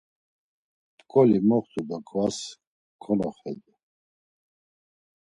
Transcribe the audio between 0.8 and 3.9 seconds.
Mǩoli moxtu do ğvas konoxedu.